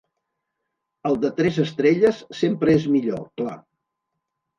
[1.09, 3.55] El de tres estrelles sempre és millor, clar.